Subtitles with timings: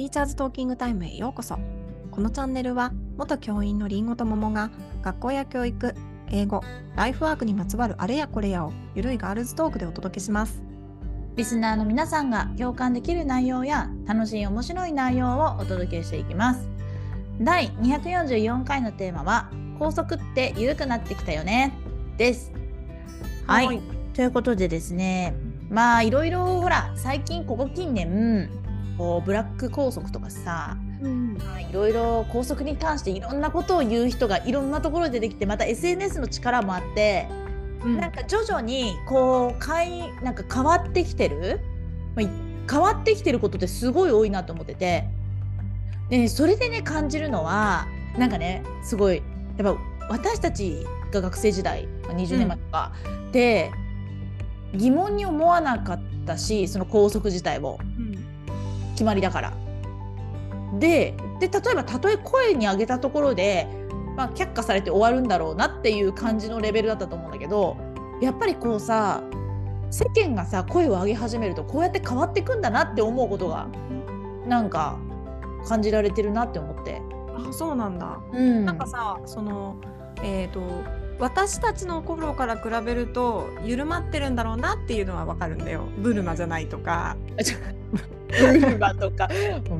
[0.00, 1.58] ティーチャーズトーキングタイムへようこそ。
[2.10, 4.70] このチャンネルは元教員のりんごと桃が
[5.02, 5.94] 学校や教育
[6.30, 6.62] 英語
[6.96, 10.62] ライフワークにまつわるあれやこれやをゆるいガールズトークでお届けします。
[11.36, 16.66] リスナーの皆さんが共感できる内容や楽しい面白い内容をお届けしていきます。
[17.38, 21.74] 第244回のテーマは高速って緩くなってきたよね。
[22.16, 22.50] です。
[23.46, 23.82] はい、はい。
[24.14, 25.34] ということでですね
[25.68, 28.48] まあいろいろほら最近ここ近年
[29.00, 31.38] こうブラック高速とかさうん。
[31.38, 37.26] まあいろいろ高速に関していろんなことを言う人がいろんなところで出てきてまた SNS の力もあって
[37.82, 41.60] なんか徐々にこうかいなんか変わってきてる、
[42.14, 42.28] まあ、い
[42.70, 45.08] 変わってきてることってすごい多いなと思ってて。
[46.10, 47.86] でねそれでね感じるのは
[48.18, 49.22] なんかねすごい
[49.56, 49.80] やっぱ
[50.10, 52.92] 私たちが学生時代まあ20年前とか、
[53.32, 53.70] で
[54.74, 57.78] 疑問に思わなかったしその校則自体を。
[57.80, 57.89] うん
[59.00, 59.52] 決まりだから。
[60.78, 63.66] でで例えばたとえ声に上げたところで、
[64.14, 67.76] まあ、却下されて終わるんだろうなっていう感じのレベルだったと思うんだけど
[68.20, 69.22] やっぱりこうさ
[69.90, 73.68] 世間がさ声を上げ始めるとこうやって変わっていくんだなって思うことが
[74.46, 74.98] なんか
[75.66, 77.00] 感じられてるなって思って。
[77.34, 79.76] あそうなんだうんなんかさその
[80.22, 80.60] えっ、と
[81.18, 87.16] 私たちの頃から比べると緩まってるんだろうなっていうのはわかるんだよブルマじゃないとか
[88.30, 89.28] ブルマとか。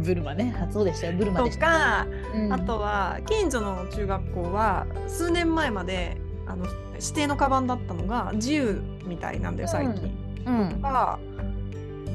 [0.03, 0.55] ブルマね。
[0.61, 1.15] あそうでしたよ。
[1.17, 2.53] ブルマとでした、かうん。
[2.53, 10.11] あとは近所の中学校は数年前まであの指定のカバンだったのが自由みたいなんだよ最近。
[10.47, 10.83] うん。
[10.83, 11.19] が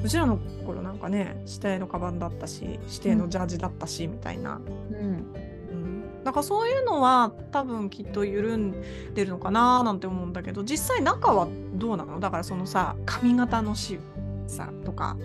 [0.03, 4.59] うちらの頃なんかね指定のカバンだったし指定のジャージだったしみたいな、
[4.91, 4.97] うん。
[4.97, 6.23] うん。
[6.23, 8.71] だからそういうのは多分きっと緩ん
[9.13, 12.19] でるのかななんて思うんだけど実際中はどうなの？
[12.19, 13.99] だからそのさ髪型のし
[14.47, 15.17] さとか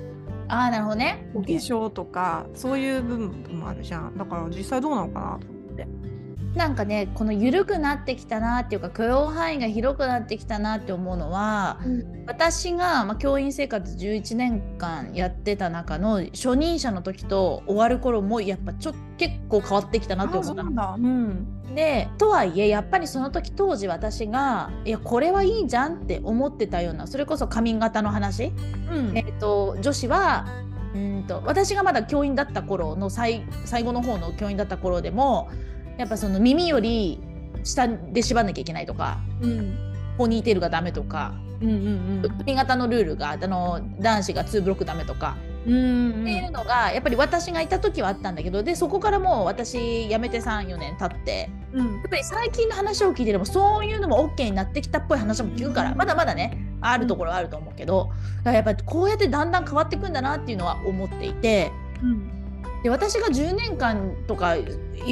[0.50, 6.09] ああなるほどねお化粧とかそういう部分もあるじゃんだから実際どうなのかなと思って。
[6.54, 11.78] なんかねこの緩くなってきたなっていうか許容範囲が広くなってきたなって思うのは
[12.26, 21.60] 私が、まあ、教員生活11年間やってた中の初任者の時と終わる頃もやっぱちょ結構変わってきたなってあ思ったの。
[21.74, 28.52] でとはいえやっぱりその時当時私がいやこれはいいじゃんって思ってたようなそれこそ髪型の話、
[28.90, 29.16] うん。
[29.16, 30.46] えっと女子は
[30.94, 35.48] うんと私がまだ教員だった頃の最最後の方の教員だった頃でも
[35.98, 37.20] やっぱその耳より
[37.62, 39.76] 下で縛んなきゃいけないとかうん。
[40.16, 45.36] ポニーテールがダメとかうんうん髪型のルールがあの男子が2ブロックダメとか、
[45.66, 51.96] うんうんっていうのがやっぱり私がいた時はあったんだけどでそこからもう私辞めて34年経ってうん。
[51.98, 61.70] やっぱり最近の話を聞いてでもそういうのも OK になってきたっぽい話も聞くからまだまだねあるところはあると思うけどだからやっぱりこうやってだんだん変わっていくんだなっていうのは思っていて
[62.02, 62.39] うん
[62.82, 64.64] で私が10年間とかい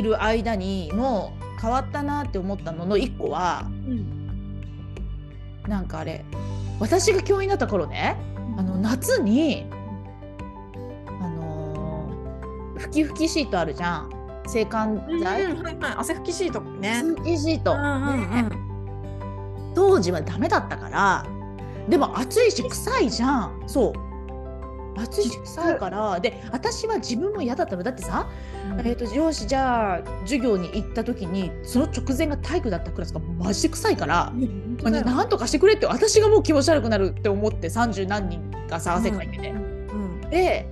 [0.02, 4.62] る間にもう変わったなって思ったのの1個はうん
[5.68, 6.24] なんかあれ
[6.80, 8.16] 私が教員だった頃ね
[8.56, 9.66] あの夏に
[11.20, 14.10] あのー拭き拭きシートあるじゃん。
[14.46, 15.76] 制汗うん剤、はいはい。
[15.98, 17.02] 汗拭きシートね。
[17.04, 18.30] 拭きシート、うんうん。
[18.30, 18.48] ね。
[19.74, 21.26] 当時はダメだったから
[21.88, 23.62] でも暑いし臭いじゃん。
[23.66, 24.07] そう
[25.00, 27.82] 暑いし臭いからで私は自分も嫌だったの。
[27.82, 28.28] だってさ、
[28.72, 28.86] うん。
[28.86, 35.04] えー、とよしじゃあ授業に行った時にその直前が体育だったクラスがマジで臭いから、いや本当だよ。
[35.04, 39.50] なんとかしてくれって私がもう気持ち悪くなるって思って30何人がさ汗かいてて。
[39.50, 39.78] うん
[40.30, 40.68] で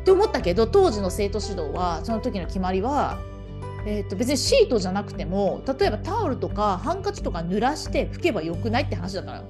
[0.00, 3.18] って思ったけど当時の生徒指導はその時の決まりは、
[3.86, 9.44] えー、と別にシートじゃなくても例えばタオルとかハンカチとか濡らして拭けばよくないって話だから。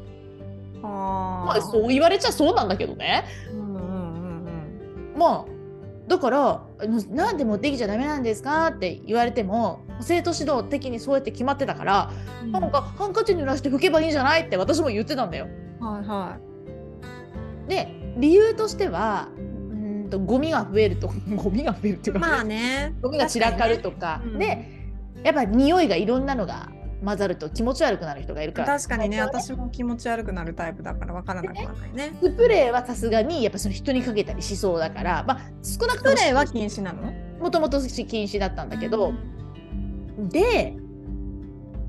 [0.83, 3.25] あまあそう言われちゃそうなんだけどね。
[3.53, 3.57] う
[5.21, 5.61] まあ
[6.09, 6.63] だから
[7.11, 12.11] なんで持ってきちゃダメなんですかって言われても生徒指導的にそうやって決まってたから、
[12.43, 12.53] うん。
[12.53, 15.47] なんかハンカチ濡らして拭けばいいんじゃないって私も言ってたんだよ。
[15.79, 16.39] はいは
[17.69, 22.21] で理由としてはうーんとゴミが増えると ゴミが増えるっていうい。
[22.21, 22.95] か、まあね。
[23.03, 24.91] ゴミが散らかるとか確かにね
[25.23, 26.71] でやっぱ匂いがいろんなのが
[27.05, 28.79] 混ざると気持ち悪くなる人がいるから。
[28.79, 32.13] 確かにね最初は私も気持ち悪くなるタイプだからわからなくはないね。
[32.21, 37.13] スプレーはさすがにやっぱその人にかけたりしそうだから、まあ、少なくスともプレーは禁止なの？
[37.41, 39.15] もともと禁止だったんだけど、
[40.19, 40.77] で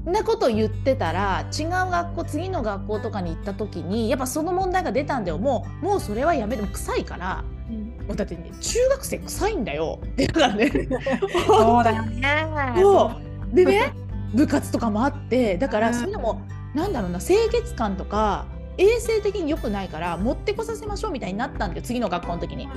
[0.06, 5.38] んなこと言ってたら違う学校次の学校とかに行った時にやっぱその問題が出たんだよ。
[5.38, 8.08] もうもうそれはやめても臭いからうん。
[8.08, 10.00] もうだってね中学生臭いんだよ。
[10.04, 10.72] ってだからね。
[11.46, 12.44] そうだよね。
[12.82, 13.12] そ
[13.52, 13.56] う。
[13.56, 13.94] でね
[14.34, 15.94] 部活とかもあってだからうん。
[15.94, 16.42] そういうのも
[16.74, 18.46] なんだろうな清潔感とか
[18.78, 22.68] 衛生的に良くないから持ってこさせましょうみたいになったんだよ次の学校の時に。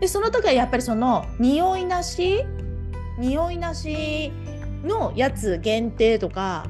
[0.00, 2.44] でその時はやっぱりその匂いなし
[3.18, 4.32] 匂いなし
[4.84, 6.66] のやつ限定とか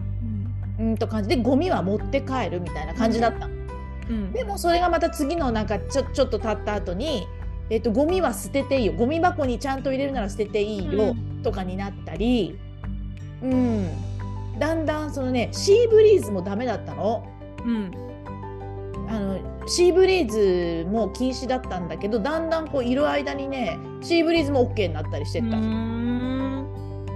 [0.78, 0.96] うん。
[0.96, 3.54] と感じでゴミは持って帰るみたいな感じだったの、
[4.08, 4.32] うん。
[4.32, 7.26] でもそれがまた次のなんかちょちょっと経った後に
[7.68, 8.92] えっとゴミは捨てていいよ。
[8.94, 12.69] ゴミ箱にちゃんと入れるなら捨てていいよとかになったりうん
[13.42, 17.26] だんだんそのねシーブリーズもダメだったの。
[17.64, 17.90] うん。
[19.08, 25.56] あのシーブリーズも禁止だったんだけどだんだんこういる間にねシーブリーズも OK になったりしてった。
[25.56, 26.66] うん。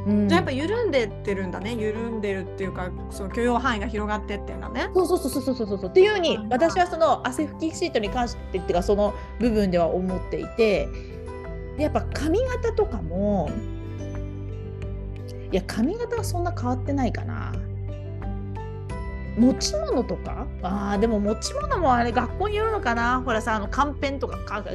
[0.07, 0.29] うん。
[0.29, 1.75] じゃあやっぱ緩んでってるんだね。
[1.75, 4.91] 緩んでるっていうかその許容範囲が広がってってんだね。
[4.95, 5.79] そうそうそうそうそうそう。
[5.79, 10.89] そうっていうふうに私はその汗拭きシートに関してっていうかその部分では思っていて。
[11.77, 13.51] でやっぱ髪型とかも
[15.55, 17.53] いや髪型はそんな変わってないかな。
[19.39, 20.49] 持ち物とか？
[20.63, 23.23] あーでも持ち物もあれ学校によるのかな。
[23.25, 24.75] ほらさあのカンペンとかかか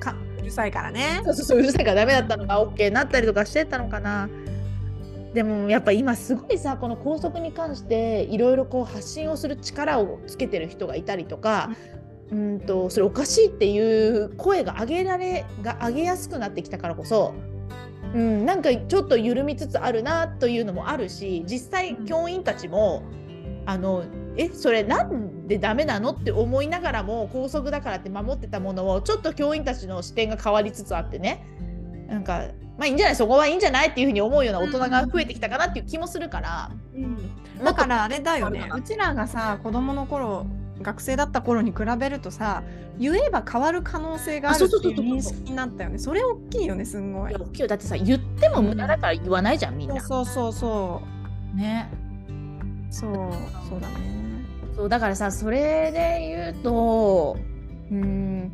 [0.00, 1.20] かうるさいからね。
[1.24, 4.28] そうそうそううるさいからダメだったのが OK になったりとかしてたのかな。
[5.32, 11.70] でもやっぱ今すごいさこの校則に関していろいろこう発信をする力をつけてる人がいたりとか、
[12.32, 17.32] うんとそれおかしいっていう声が上げられが上げやすくなってきたからこそ、
[18.16, 23.02] うん、なんかちょっと緩みつつあるなというのもあるし実際教員たちも、
[23.66, 24.04] あの
[24.38, 31.46] えそれなんでダメなのって思いながらも校則だからって守ってたものをちょっと教員たちの視点が変わりつつあってね。
[32.08, 32.44] なんか
[32.78, 33.16] まあいいんじゃない？
[33.16, 36.70] そこはいいんじゃないっていうふうに思うような大人が増えてきたかなっていう気もするから、
[37.62, 38.70] だからあれだよね。
[38.74, 40.46] うちらがさ子供の頃
[40.86, 42.62] 学生だった頃に比べるとさ
[42.96, 45.98] 言えば変わる可能性があるあっていう認識になったよね。
[45.98, 47.34] それ大きいよねすんごい。
[47.34, 47.66] 大きいよ。
[47.66, 50.00] だってさ言っても無駄だから言わないじゃんみんな。
[50.00, 51.02] そうそうそ
[51.54, 51.90] ね
[52.88, 52.94] う。
[52.94, 53.12] そう
[53.68, 53.94] そうだね。
[54.76, 57.36] そうだからさそれで言うと
[57.90, 58.52] うん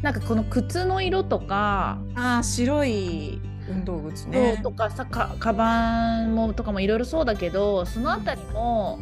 [0.00, 4.60] なんかこの靴の色とか、ああ白い運動靴ね。
[4.62, 8.98] とかさかカバンもとかもいろいろそうだけどそのあたりも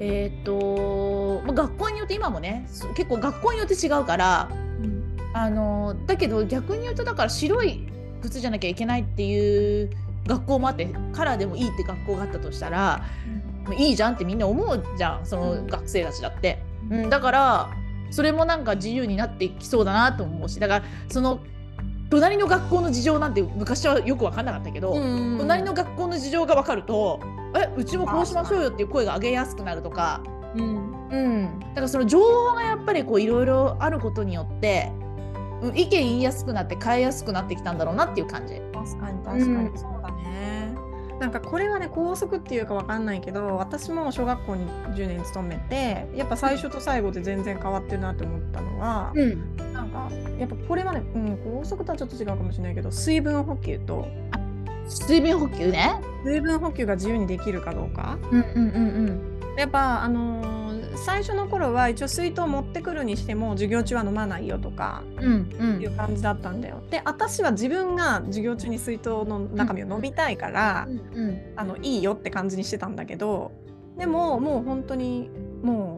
[0.00, 4.48] えっ、と、まあ、学校によって今もねそ結構学校によって違うから
[4.82, 7.86] うんあのだけど逆に言うとだから白い
[8.22, 9.90] 靴じゃなきゃいけないっていう
[10.26, 13.04] 学校もあってカラーでもいいって学校があったとしたら
[13.64, 16.62] もういいじゃんってみんな思うじゃんその学生たちだって。
[16.90, 17.70] うん、だから
[18.10, 21.40] それもなんか自由になってきそうだなと思うしだからその
[22.10, 27.20] 隣の学校の事情なんて昔はよく分かんなかったけど、うん隣の学校の事情が分かると
[27.54, 30.22] えうちもこうしましょうよっていう声が上げやすくなるとか、
[30.54, 31.08] うん。
[31.10, 34.92] うん、だからその情報がやっぱりこういろいろあることによって
[35.62, 38.54] うん意見言いやすくなって変えやすくなってきたんだろうなっていう感じ。
[38.72, 39.78] 確かに確かに、うん。
[39.78, 40.88] そうだね。
[41.18, 50.08] なんかこれはね校則っていうかわかんないけど私も小学校に10年勤めてやっぱ最初と最後で全然変わってるなって思ったのは、うん、なんか
[50.38, 54.06] やっぱこれはね、うん、校則とはちょっと違うかもしれないけど水分補給と
[54.88, 56.00] 水分補給ね。
[56.24, 58.18] 水分補給が自由にできるかどうか。
[58.30, 58.70] うんうんう
[59.10, 60.58] んやっぱあのー
[60.96, 65.76] 最初の頃は一応水筒持ってくるにしても授業中は飲まないよとかうんうん。
[65.78, 66.82] ういうん感じだったんだよ。
[66.90, 71.52] で私は自分が授業中に水筒の中身を飲みたいから、うん。
[71.56, 73.52] あのいいよって感じにしてたんだけど
[73.96, 75.30] でももう本当に
[75.62, 75.97] も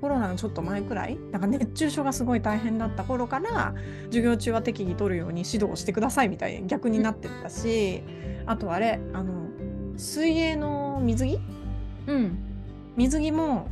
[0.00, 3.74] コロナのちょっと前くらいなんか熱中症がすごい大変だった頃から
[4.06, 8.02] 授業中は適宜取るように指導してくださいみたいに逆になってったし、
[8.46, 9.48] あとあれあの
[9.96, 11.40] 水泳の水着？
[12.06, 12.38] うん。
[12.96, 13.68] 水着も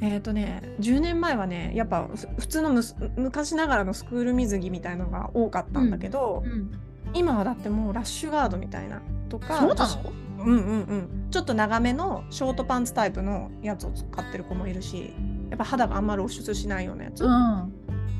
[0.00, 2.82] えっ、とね10年前はねやっぱふ普通の
[3.16, 6.72] 昔ながらのスクール水着みたいのが多かったんだけど、うん。
[7.14, 10.12] 今はだってもうラッシュガードみたいなとかそうなの？
[10.44, 10.94] うんうんう
[11.26, 11.28] ん。
[11.30, 15.14] ちょっと長めのショートパンツタイプのやつを使ってる子もいるし
[15.50, 17.72] やっぱ肌があんま露出しないようなやつ、うん。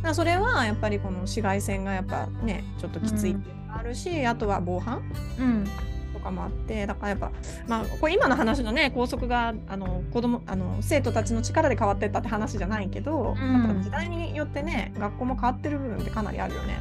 [0.03, 5.03] らそれはやっぱりこの紫外線がやっぱねちょっときついっていうのがあるし、あとは防犯
[5.39, 5.65] うん。
[6.13, 7.33] とかもあってだからやっぱ
[7.67, 13.53] まあこれ今の話のね校則があの子供あの生徒たちの力で変わってったって話じゃないけど、うん。
[13.53, 16.79] やっぱ時代によってね学校も変わってる部分ってかなりあるよね。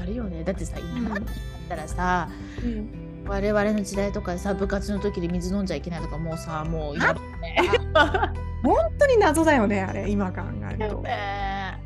[0.00, 0.44] あるよね。
[0.44, 0.80] だってさん。
[0.96, 1.24] 今だっ
[1.68, 2.28] たらさ、
[2.62, 7.70] うん我々の時代とかでさ部活の時で水飲んじゃいけないとかもうさもうやだよね。
[8.64, 11.02] 本当に謎だよねあれ今考えると。
[11.02, 11.78] ね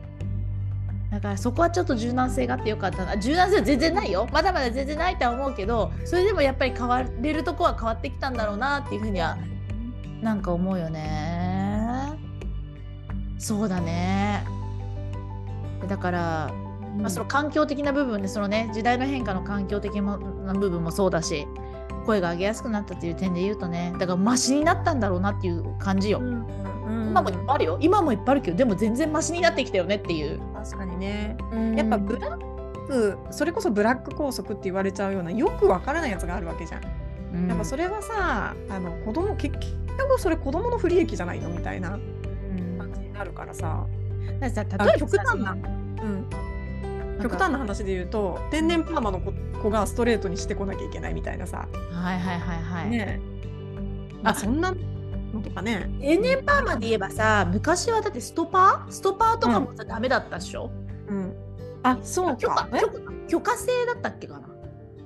[1.11, 3.19] だからそこはちょっと柔軟性があってよかったな。
[3.19, 4.27] 柔軟性は全然ないよ。
[4.33, 9.37] まだまだ全然ないとは思うけどそれでもやっぱり変われるとこは変わってきたんだろうなっていうふうには
[10.23, 11.53] なんか思うよね。
[13.39, 14.45] そうだね。
[15.89, 16.51] だから、
[16.97, 21.47] まあ、その環境的な部分でそのね時代の変化の環境的な部分もそうだし
[22.05, 26.47] 声が上げやすくなったっていう点で言うとねだからマシになったんだろうなっていう感じよ、うん
[27.13, 27.79] 今もいっぱいあるよ。
[27.81, 31.37] 今もいっぱいあるけどでも全然マシになってきたよねっていう、確かにね。
[31.77, 32.39] やっぱブラ
[32.89, 36.83] くそれこそブラック校則って言われちゃうようなよくわからないやつがあるわけじゃん。
[37.35, 37.49] うん。
[37.49, 42.79] やっぱそれはさあの子供結局それ子供の不利益じゃないのみたいなうん。
[42.79, 43.87] 感じになるからさ。
[44.41, 46.27] だってさあ例えば極端な、うん、
[47.23, 52.91] 極端な話で言うと天然パーマの子子がストレートにしてこなきゃいけないみたいなさ、はいはいはいはい。
[52.91, 53.21] ね。
[53.21, 58.93] え、ああそんなのとかね、天然パーマで言えばさ昔はだってストパー？
[58.93, 60.71] ストパーとかもさ、ダメだったでしょ？
[61.09, 61.35] うん、
[61.83, 62.99] あそう許可許可
[63.29, 64.49] 許可制だったっけかな？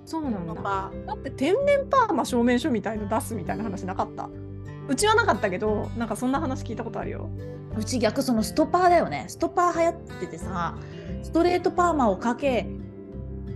[0.05, 0.63] そうなんだ。
[0.63, 4.25] だって天然パーマ証明書みたいの出すみたいな話なかった？
[4.25, 4.31] う
[4.95, 7.28] ちはなかったけどなんかそんな話聞いたことあるよ。
[7.75, 9.26] ーうち逆そのストパーだよね。
[9.28, 10.76] ストパー流行っててさ
[11.23, 12.66] ストレートパーマをかけ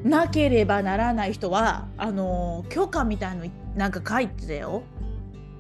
[0.05, 3.47] なければならない人はあのー許可みたいの
[3.77, 4.83] なんか書いてたよ、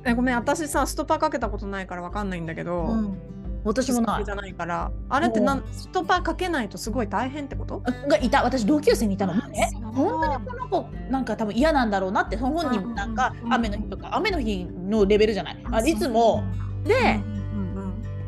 [0.04, 0.34] えごめん。
[0.34, 3.18] 私さストパーかけたことないからわかんないんだけど、うん、
[3.64, 4.24] 私もない。
[4.24, 4.90] じゃないから。
[5.08, 7.80] あれってなんストパーかけないとすごい大変ってこと？
[8.08, 8.42] がいた。
[8.42, 9.34] 私同級生にいたの。
[9.34, 9.70] もね。
[9.82, 15.64] 本当にこの子なんか多分嫌なんだろうなって本人もなんか雨の日とか雨の日のレベルじゃない？
[15.70, 16.42] あいつも。
[16.84, 17.20] で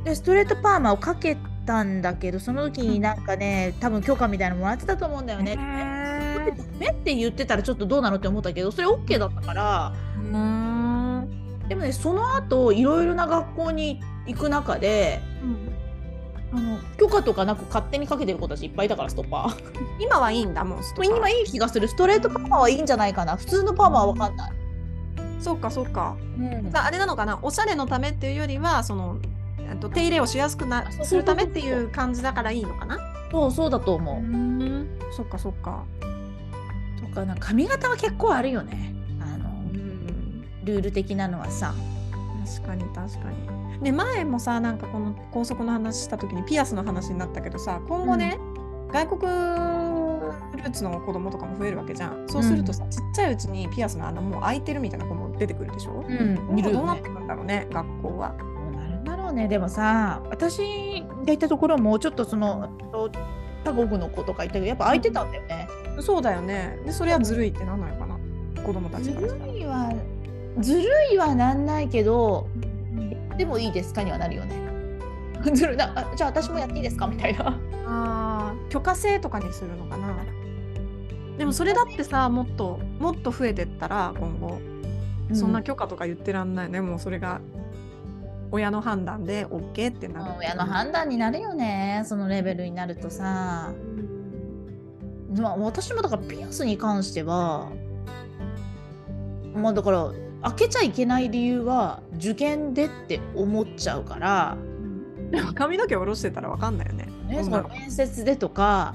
[0.05, 5.53] でストレートパーマをかけたんだけどその時になんかね多分許可みたいなのもらってたと思うんだようんね。
[5.53, 9.93] へダメって言ってたらちょっとどうなのって思ったけどそれ OK だったから。
[11.69, 15.21] でもねその後いろいろな学校に行く中で
[16.53, 19.73] あの許可とかなく勝手にかけてる子たちいっぱいいたからストッパー。
[19.99, 21.17] 今はいいんだもうストパー。
[21.17, 21.89] 今いい気がする。
[21.89, 23.37] ストレートパーマはいいんじゃないかな。
[23.37, 24.53] 普通のパーマは分かんない。
[25.41, 26.17] そうかそうか。
[26.39, 26.71] うん。
[26.77, 27.39] ああれなのかな？
[27.43, 29.19] おしゃれのためっていうよりはその
[29.59, 32.99] えっと手入れをしやすくなするためっていう感じだからいいのかな？
[33.31, 34.21] そうそうだと思う。
[34.21, 34.99] ん。
[35.17, 35.85] そっかそっか。
[37.01, 38.95] とかなんか髪型は結構あるよね。
[39.21, 40.45] あのうん。
[40.65, 41.75] ルール的なのはさ。
[42.45, 43.62] 確かに確かに。
[43.83, 48.39] ね前もさなんかこの高速の話した時にピアスの話になったけどさ今後ね、
[48.93, 52.27] 外国ルーツの子供とかも増えるわけじゃん。
[52.29, 56.55] そうするとさ、ちっちゃいうちにピアスの穴もう開いてるみたいな子も出てくるでしょ、うん。
[56.55, 58.35] ねどうなってくるんだろうね学校は。
[58.39, 59.49] どうなるんだろうね。
[59.49, 63.11] でもさ私がいたところもちょっとそのと
[63.65, 65.69] 他国の子とかいたけどやっぱ空いてたんだよね。
[66.01, 66.79] そうだよね。
[66.85, 68.19] でそれはずるいってなんないのかな？
[68.63, 69.53] 子供たちずからしたら。
[69.53, 69.93] るいは
[70.61, 72.49] ずるいはなんないけど
[73.37, 74.57] でもいいですかにはなるよね。
[75.53, 77.59] ずるいなあじゃあ私もやっていいですかみたいな。
[77.87, 80.15] あー許可制とかにするのかな。
[81.39, 84.61] でもそれだってさもっともっと増えてったら今後。
[85.35, 87.41] そんな許可とか言ってらんないね、もうそれが
[88.51, 90.35] 親の判断で OK ってなるう。
[90.35, 92.03] ん親の判断になるよね。
[92.05, 93.73] そのレベルになるとさ。
[95.35, 97.71] まあ、私もだからピアスに関しては
[99.55, 100.13] まあだから
[100.43, 104.57] 開けちゃいけない理由は受験でって思っちゃうから、
[105.31, 107.07] でも髪の毛下ろしてたらわかんないよね。
[107.29, 108.95] ね、そ女の面接でとか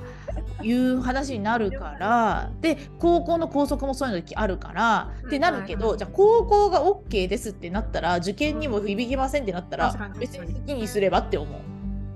[0.62, 2.52] いう話になるから。
[2.62, 5.12] で高校の校則もそういうのあるから。
[5.26, 10.88] ってなるけどじゃあ高校が OK ですってなったら受験にも響きませんってなったら別に好きに。
[10.88, 11.60] すればって思う。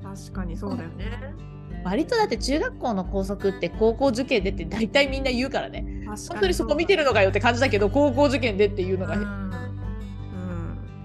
[0.04, 1.51] 確かにそうだよね
[1.84, 6.06] 割とだって中学校の校則って高校受験でって大体みんな言うからね。
[6.30, 9.26] 本当にそこ見てるのかよって感じだけど高校受験でっていうのが、うん、う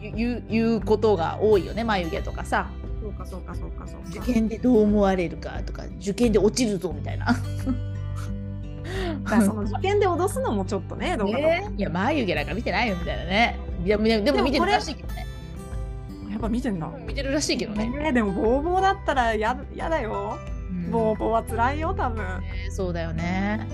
[0.09, 2.69] ん、言う言うことが多いよね眉毛とかさ。
[3.01, 4.09] そうかそうかそうかそうか。
[4.09, 7.35] 受験でどう思われるかとか受験で落ちるぞみたいな。
[9.27, 11.43] その受験で脅すのもちょっとね どうかい
[11.77, 13.59] や眉毛なんか見てないよみたいなね。
[13.85, 15.27] いやでもでも見てるらしいけどね。
[16.31, 20.39] やっぱ見てんだ、見てるらしいけどね、ねでもボーボーだったらややだよ
[20.99, 22.25] うんボーボーは辛いよ多分。
[22.41, 23.67] ねそうだよね。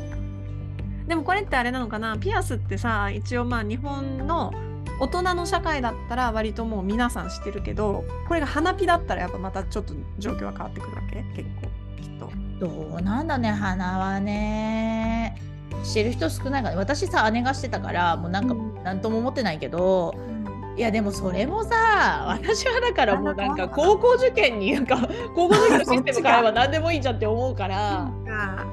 [1.06, 2.16] でもこれってあれなのかな？
[2.18, 4.52] ピアスってさ一応まあ日本の
[5.00, 11.22] 大人の社会だったら割ともう皆さん知ってるけどこれが花火だったらやっぱまたちょっと状況は変わってくるわけ？
[11.42, 11.68] 結構
[12.00, 12.30] きっと。
[12.60, 15.36] どうなんだね花はね。
[15.82, 16.76] してる人少ないから。
[16.76, 18.72] 私さ姉がしてたからもうなんかうん。
[18.84, 20.14] 何とも思ってないけど、
[20.76, 24.96] いやでもそれもさ私はだからもうなんか高校受験になんか
[25.34, 28.10] 高校受験のシステムからは何でもいいじゃんって思うから。
[28.28, 28.64] あ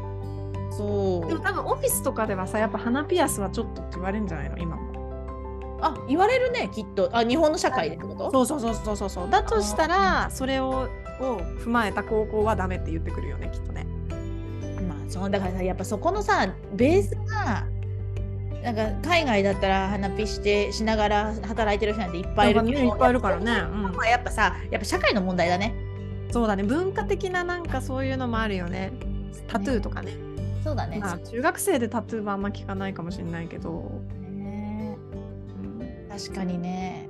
[0.72, 1.28] そう。
[1.28, 4.58] でも多分オフィスとかではさやっぱ鼻ピアスはちょっとって言われるんじゃないの？
[4.58, 5.80] 今も。
[5.82, 7.10] あ言われるねきっと。
[7.12, 8.46] あ日本の社会でってこと？
[8.46, 9.30] そうそうそうそうそうそう。
[9.30, 10.88] だとしたらそれを
[11.22, 13.86] を踏まえた高校はダメって言ってくるよねきっとね。
[14.88, 17.66] まあそうだからさやっぱそこのさベースが
[18.64, 23.52] なんか海外だったら花火してしながら働いてる人なんていっぱいいるけどいっぱいいるからね。
[23.72, 23.96] うん。
[23.96, 25.74] まあやっぱさやっぱ社会の問題だね。
[26.32, 26.64] そうだね。
[26.64, 28.92] 文化的ななんかそういうのもあるよね。
[29.48, 30.14] タトゥーとかね。
[30.64, 34.02] そうだね、まあ中学生でタトゥーはあんま聞かないかもしれないけど。
[34.20, 34.98] ね。
[35.64, 37.08] うん確かにね。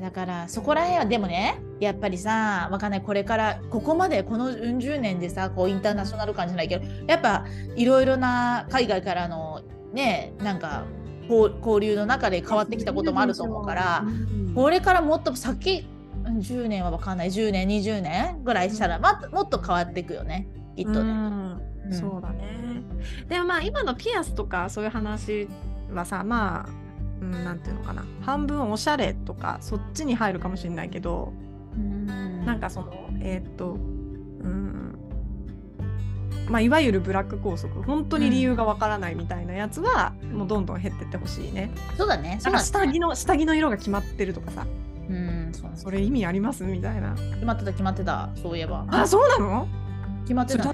[0.00, 3.02] だからそこら辺はでもねやっぱりさわかんない。
[3.02, 7.44] これからここまでこのうん十年でさこうインターナショナル感じゃないけどやっぱ
[7.76, 9.51] いろいろな海外からの
[9.92, 10.84] ねなんか
[11.28, 15.86] 交交流の中で変わってきたこともあると思うからうんこれからもっと先
[16.24, 21.72] うん10年はわかんない10年20年ぐらいしたらまもっと変わっていくよねきっとね。
[21.90, 22.82] そうだね。
[23.28, 25.48] でもまあ今のピアスとかそういう話
[25.92, 26.68] はさまあ、
[27.20, 28.04] うん、なんていうのかな。
[28.22, 31.32] 半分おしゃれとかそっちに入るかもしれないけど、
[31.76, 32.06] うん。
[32.44, 33.76] なんかそのえーっとう
[34.48, 34.98] ん
[36.48, 41.70] まあいわゆるブラック拘束本当に理由がわからないみたいなやつは、もうどんどん減ってってほしいね。
[41.96, 42.38] そうだね。
[42.40, 42.64] そうだね。
[42.64, 44.66] 下着の下着の色が決まってるとかさ。
[45.08, 46.64] うん、そうそれ意味あります？
[46.64, 47.14] みたいな。
[47.14, 48.30] 決まってた決まってた。
[48.40, 48.86] そういえば。
[48.88, 49.68] あそうなの？
[50.22, 50.72] 決まってた。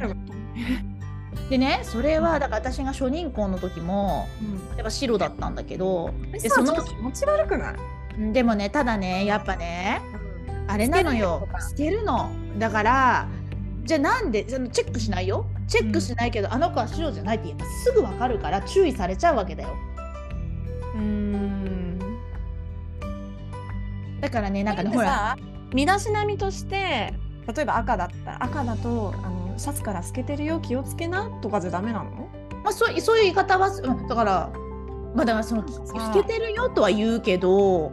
[1.51, 4.77] でねそれはだから私が初任校の時もうん。
[4.77, 8.33] やっぱ白だったんだけどえでその気持ち悪くない？
[8.33, 10.03] でもねただねやっぱね
[10.67, 11.49] あれなのよ。
[11.61, 12.31] 捨てるの。
[12.59, 13.29] だから
[13.85, 19.69] じゃあなんでそのチェックしないよチェックしないけど、あの子は白じゃないって言えばすぐわかるから注意されちゃうわけだよ。
[20.95, 21.99] うーん。
[24.21, 25.09] だからねなんかねほら。
[25.09, 25.37] さ
[25.73, 27.13] 身だしなみとして
[27.47, 32.29] 例えば赤だったら赤だとあのシャツから透けてるよ気をつけなとかじゃダメなの？
[32.65, 34.51] まあ、そうそういう言い方は、うん、だから
[35.15, 37.91] まあだからその透けてるよとは言うけど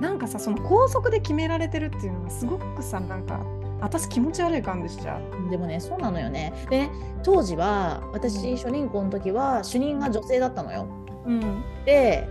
[0.00, 3.40] なんかさその校則で決められてるっていうのがすごくさなんか
[3.80, 5.50] 私気持ち悪い感じしちゃう。
[5.50, 6.52] でもねそうなのよね。
[6.70, 6.90] でね
[7.22, 10.86] 当時は私初任校の時は主任が女性だったのよ。
[11.26, 11.64] うん。
[11.84, 12.28] で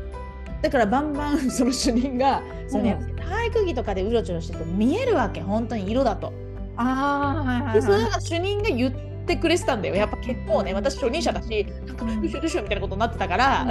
[0.61, 5.41] だからバンバン その主任がその、ねう体育着とかでうろちょろしてると見えるわけ。
[5.41, 6.33] 本当に色だと。
[6.77, 8.91] ああはいはいはいでそれが主任が言っ
[9.25, 9.95] てくれてたんだよ。
[9.95, 13.65] やっぱ結構ね私初任者だしなんかうしようどうしようみたいなことになってたから。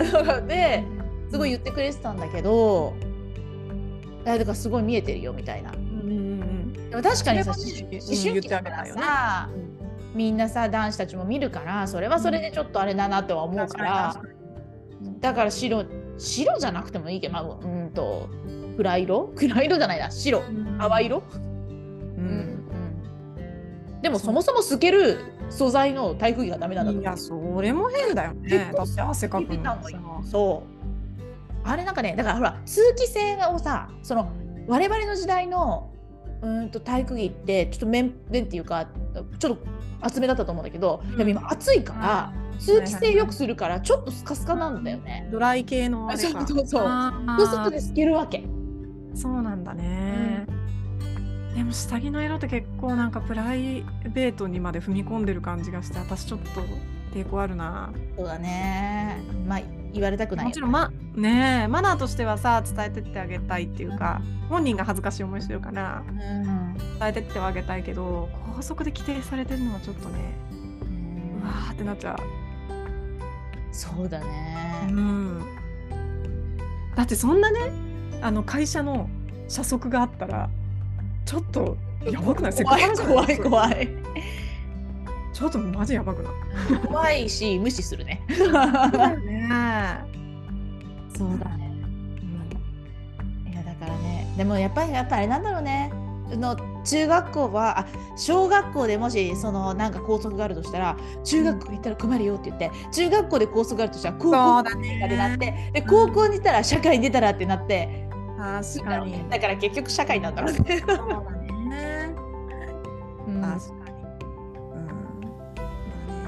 [0.46, 0.84] で
[1.30, 2.92] すごい言ってくれてたんだけど
[4.24, 5.72] えだからすごい見えてるよみたいな。
[6.96, 9.50] も確かにさね思うん春期だから言ってあげたさ、
[10.14, 14.35] みんなさ男子たちも見るからそれはそれでちょっとあれだなとは思うから、確か
[15.20, 15.87] だから白
[16.18, 18.28] 白じゃなくてもいいけど、まあ、うんと
[18.76, 19.33] 暗色？
[19.37, 20.11] 暗色じゃないな。
[20.11, 21.20] 白に淡色、う
[22.18, 22.24] うん
[23.98, 24.00] ん。
[24.02, 25.18] でもそもそも透ける
[25.50, 28.72] 素材の体育着がダメなんだといやそれも変だよね。
[28.74, 30.74] だって汗かくのそう。
[31.66, 34.30] あれなんかねだからほら通気性をさその
[34.66, 35.90] 我々の時代の
[36.44, 38.87] うーんと体育着ってちょっと面面っていうか
[39.38, 39.64] ちょっと
[40.00, 41.16] 厚めだったと思うんだけど、うん。
[41.16, 45.28] でも今暑いから通気性良くするからちょっとスカスカなんだよね。
[45.33, 47.46] ドライ系のそうそうそうそう。
[47.46, 48.44] するとね透けるわけ。
[49.14, 50.44] そうなんだね、
[51.54, 56.48] でも下着の色って結構なんかプライベートにまで踏み込んでる感じがして私ちょっと
[57.16, 57.92] 抵抗あるな。
[58.16, 59.22] そうだね。
[59.46, 59.61] まあ
[59.94, 70.18] 言われたくないよもちろんまねえマナーとしてはさ伝えてってあげたいっていうか本人が恥ずかしい思いしてるからうん伝えてってはあげたいけど校則で規定されてるのはちょっとね
[71.42, 72.16] うわーってなっちゃ
[73.72, 74.92] そうだう、ね。
[74.92, 75.40] ん、
[76.94, 77.72] だってそんなね
[78.22, 79.09] あの会社の
[79.48, 80.48] 社則があったら
[81.24, 82.52] ちょっとやばくない？
[82.52, 83.88] 怖い怖い怖い。
[85.35, 86.33] ちょっとマジやばくない？
[86.87, 88.23] 怖いし無視するね。
[88.29, 88.61] そうだ
[89.12, 89.49] よね。
[91.16, 91.75] そうだね。
[93.51, 95.92] いやだからねでもやっぱりやっぱあれなんだろうね
[96.33, 109.29] あの中学校はあ小学校でもしそのなんか校則があるとしたら中学校行ったら困るよって言って中学校で校則があるとしたら高校だねってなってで高校に行ったら社会に出たらってなって確かに。
[109.31, 110.85] だから結局社会なんだろうね。
[110.87, 110.97] そうだ
[111.68, 112.14] ね。
[113.27, 113.84] うん確かに。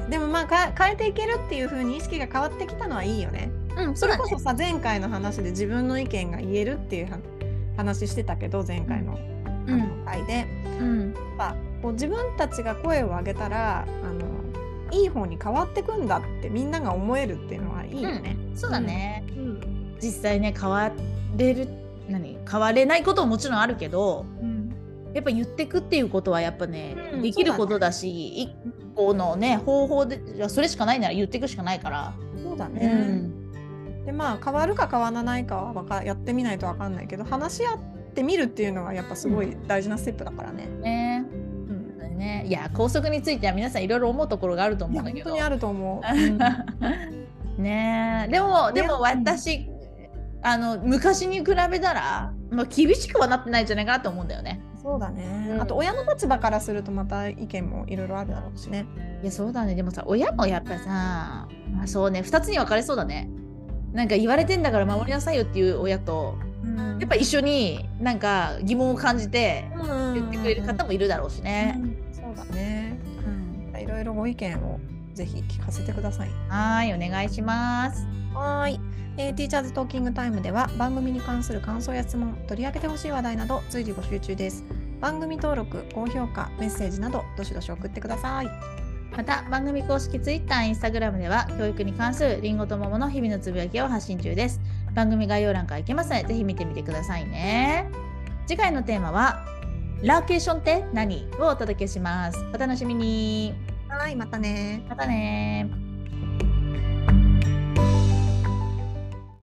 [0.09, 3.51] でもまあか変えていけるっていう風に意識が変わってきたのはいいよね。
[3.77, 7.19] うん、それこそさ前回の話で自分の意見が言えるっていうは
[7.77, 9.19] 話してたけど前回の,、
[9.69, 10.47] あの回で、
[10.81, 11.12] うん。
[11.12, 14.27] やっぱこう自分たちが声を上げたらあの
[14.92, 18.37] いい方に変わってくんだってみんなが思えるっていうのはいいよね。
[18.55, 19.97] そうだね、うん。
[20.01, 20.90] 実際ね変わ
[21.37, 21.69] れる
[22.09, 24.45] 何変われないことももちろんあるけどうん
[25.16, 28.55] やっぱ言ってくっていうことはやっぱね、うんできることだし一
[28.94, 33.31] 個のね方法でそれしかないなら言っていくしかないから、そうだうね。
[34.05, 37.79] でまあ変わるか変わらないかはわかやってみないと分かんないけど話し合っ
[38.14, 40.66] てみるっていうのはやっぱすごい大事なステップだからね。
[40.83, 41.24] ね。
[41.31, 42.18] うん。
[42.18, 42.44] ね。
[42.46, 45.31] いや校則については皆さんいろいろ思うところがあると思うんだけど。
[45.31, 46.14] 本当にあると思う。
[46.14, 46.38] うん。
[47.57, 48.26] ね。
[48.29, 49.66] えでもでも私
[50.42, 54.61] あの昔に比べたら、まあ、厳しくはなってないんじゃないかなと思うんだよね。
[54.80, 58.87] そうだね、うんあと親の立場からするとまた意見もいろいろあるだろうしね。
[59.20, 61.48] いやそうだねでもさ親もやっぱさ
[61.82, 63.28] あそうね2つに分かれそうだね
[63.92, 71.74] なんか言われてんだから守りなさいよっていう親とうんうんやっぱ一緒になんか疑問を感じてうん言ってくれる方もいるだろうしね。
[71.78, 72.96] うんそうだね。
[73.72, 73.80] うん。
[73.80, 74.78] いろいろご意見を
[75.16, 76.31] ぜひ聞かせてください。
[76.48, 78.07] はい、お願いします。
[78.35, 78.81] はーい。
[79.18, 84.62] えー、ティーチャーズトーキングタイムでは番組に関する感想や質問、取り上げてほしい話題など随時募集中です。
[85.00, 88.48] 番組登録、高評価、メッセージなどどしどし送ってください。
[89.16, 94.61] また番組公式 Twitter、Instagram では教育に関するりんごと桃の日々のつぶやきを発信中です。
[94.94, 97.88] 番組概要欄から行けますのでぜひ見てみてくださいね。
[98.46, 99.46] 次回のテーマは
[100.02, 101.26] ラーケーションって何？
[101.40, 102.38] をお届けします。
[102.55, 103.75] お楽しみに。
[103.98, 105.86] はい、またねまたね